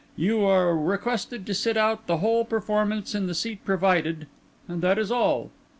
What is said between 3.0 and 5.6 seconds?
in the seat provided, and that is all."